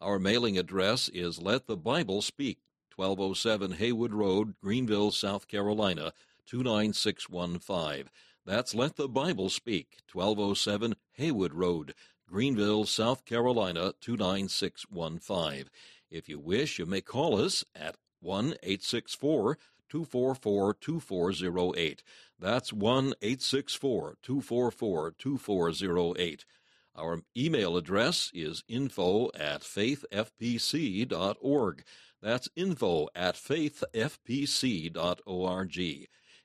Our 0.00 0.18
mailing 0.18 0.56
address 0.56 1.10
is 1.10 1.42
Let 1.42 1.66
the 1.66 1.76
Bible 1.76 2.22
Speak, 2.22 2.60
1207 2.96 3.72
Haywood 3.72 4.14
Road, 4.14 4.54
Greenville, 4.62 5.10
South 5.10 5.48
Carolina, 5.48 6.14
29615. 6.46 8.08
That's 8.50 8.74
Let 8.74 8.96
the 8.96 9.08
Bible 9.08 9.48
Speak, 9.48 9.98
1207 10.12 10.96
Haywood 11.12 11.54
Road, 11.54 11.94
Greenville, 12.26 12.84
South 12.84 13.24
Carolina, 13.24 13.92
29615. 14.00 15.70
If 16.10 16.28
you 16.28 16.40
wish, 16.40 16.76
you 16.76 16.84
may 16.84 17.00
call 17.00 17.40
us 17.40 17.64
at 17.76 17.94
1 18.18 18.54
864 18.60 19.56
244 19.88 20.74
2408. 20.74 22.02
That's 22.40 22.72
1 22.72 23.14
864 23.22 24.16
244 24.20 25.12
2408. 25.16 26.44
Our 26.96 27.22
email 27.36 27.76
address 27.76 28.32
is 28.34 28.64
info 28.66 29.30
at 29.32 29.60
faithfpc.org. 29.60 30.24
That's 32.20 32.48
info 32.56 33.06
at 33.14 33.36
faithfpc.org. 33.36 33.78